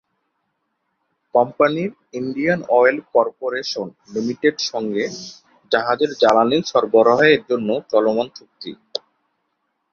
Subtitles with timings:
[1.35, 5.03] কোম্পানির Indian oil corporation limited সঙ্গে
[5.71, 8.71] জাহাজের জ্বালানি সরবরাহের জন্য চলমান চুক্তি।